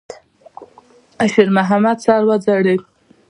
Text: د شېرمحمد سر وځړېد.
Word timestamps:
د 1.17 1.19
شېرمحمد 1.33 1.97
سر 2.05 2.21
وځړېد. 2.27 2.81